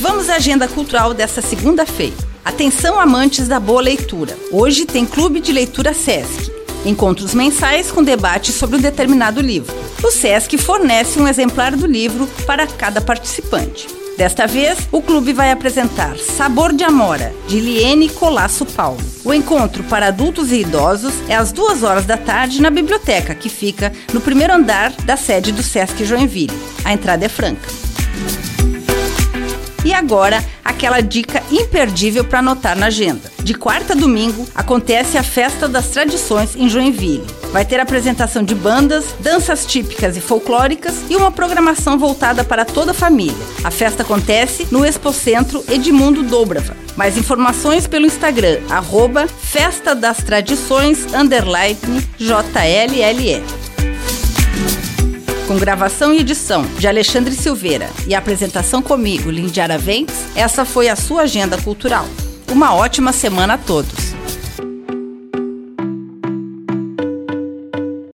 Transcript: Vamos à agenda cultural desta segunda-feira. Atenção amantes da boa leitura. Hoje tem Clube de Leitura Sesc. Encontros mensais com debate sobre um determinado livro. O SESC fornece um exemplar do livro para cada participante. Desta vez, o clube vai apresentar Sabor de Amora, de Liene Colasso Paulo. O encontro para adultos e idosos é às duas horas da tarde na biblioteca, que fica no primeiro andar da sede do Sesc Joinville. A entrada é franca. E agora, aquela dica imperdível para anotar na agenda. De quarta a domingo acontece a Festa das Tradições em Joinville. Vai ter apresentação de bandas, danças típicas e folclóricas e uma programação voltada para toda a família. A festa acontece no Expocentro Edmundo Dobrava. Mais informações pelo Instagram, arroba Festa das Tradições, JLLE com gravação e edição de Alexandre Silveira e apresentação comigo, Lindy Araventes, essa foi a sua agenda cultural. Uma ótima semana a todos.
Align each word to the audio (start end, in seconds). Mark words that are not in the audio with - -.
Vamos 0.00 0.30
à 0.30 0.36
agenda 0.36 0.66
cultural 0.66 1.12
desta 1.12 1.42
segunda-feira. 1.42 2.16
Atenção 2.42 2.98
amantes 2.98 3.46
da 3.46 3.60
boa 3.60 3.82
leitura. 3.82 4.34
Hoje 4.50 4.86
tem 4.86 5.04
Clube 5.04 5.40
de 5.40 5.52
Leitura 5.52 5.92
Sesc. 5.92 6.50
Encontros 6.86 7.34
mensais 7.34 7.92
com 7.92 8.02
debate 8.02 8.50
sobre 8.50 8.76
um 8.76 8.80
determinado 8.80 9.42
livro. 9.42 9.76
O 10.02 10.10
SESC 10.10 10.56
fornece 10.56 11.20
um 11.20 11.28
exemplar 11.28 11.76
do 11.76 11.86
livro 11.86 12.26
para 12.46 12.66
cada 12.66 13.02
participante. 13.02 13.88
Desta 14.16 14.46
vez, 14.46 14.88
o 14.90 15.02
clube 15.02 15.34
vai 15.34 15.50
apresentar 15.50 16.16
Sabor 16.16 16.72
de 16.72 16.82
Amora, 16.82 17.34
de 17.46 17.60
Liene 17.60 18.08
Colasso 18.08 18.64
Paulo. 18.64 19.00
O 19.22 19.34
encontro 19.34 19.84
para 19.84 20.06
adultos 20.06 20.50
e 20.50 20.60
idosos 20.60 21.12
é 21.28 21.34
às 21.34 21.52
duas 21.52 21.82
horas 21.82 22.06
da 22.06 22.16
tarde 22.16 22.62
na 22.62 22.70
biblioteca, 22.70 23.34
que 23.34 23.50
fica 23.50 23.92
no 24.14 24.20
primeiro 24.22 24.54
andar 24.54 24.92
da 25.04 25.18
sede 25.18 25.52
do 25.52 25.62
Sesc 25.62 26.06
Joinville. 26.06 26.58
A 26.86 26.92
entrada 26.94 27.26
é 27.26 27.28
franca. 27.28 27.68
E 29.84 29.94
agora, 29.94 30.44
aquela 30.62 31.00
dica 31.00 31.42
imperdível 31.50 32.24
para 32.24 32.40
anotar 32.40 32.76
na 32.76 32.86
agenda. 32.86 33.30
De 33.42 33.54
quarta 33.54 33.94
a 33.94 33.96
domingo 33.96 34.46
acontece 34.54 35.16
a 35.16 35.22
Festa 35.22 35.66
das 35.66 35.88
Tradições 35.88 36.54
em 36.54 36.68
Joinville. 36.68 37.24
Vai 37.50 37.64
ter 37.64 37.80
apresentação 37.80 38.42
de 38.42 38.54
bandas, 38.54 39.06
danças 39.20 39.64
típicas 39.64 40.16
e 40.16 40.20
folclóricas 40.20 40.94
e 41.08 41.16
uma 41.16 41.32
programação 41.32 41.98
voltada 41.98 42.44
para 42.44 42.64
toda 42.64 42.92
a 42.92 42.94
família. 42.94 43.34
A 43.64 43.70
festa 43.70 44.02
acontece 44.02 44.68
no 44.70 44.84
Expocentro 44.84 45.64
Edmundo 45.68 46.22
Dobrava. 46.22 46.76
Mais 46.96 47.16
informações 47.16 47.86
pelo 47.86 48.06
Instagram, 48.06 48.60
arroba 48.68 49.26
Festa 49.26 49.94
das 49.94 50.18
Tradições, 50.18 51.06
JLLE 52.18 53.59
com 55.50 55.58
gravação 55.58 56.14
e 56.14 56.20
edição 56.20 56.62
de 56.78 56.86
Alexandre 56.86 57.34
Silveira 57.34 57.90
e 58.06 58.14
apresentação 58.14 58.80
comigo, 58.80 59.32
Lindy 59.32 59.60
Araventes, 59.60 60.14
essa 60.36 60.64
foi 60.64 60.88
a 60.88 60.94
sua 60.94 61.22
agenda 61.22 61.58
cultural. 61.60 62.06
Uma 62.48 62.72
ótima 62.72 63.12
semana 63.12 63.54
a 63.54 63.58
todos. 63.58 63.99